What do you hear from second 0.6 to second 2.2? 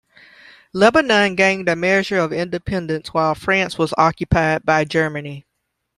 Lebanon gained a measure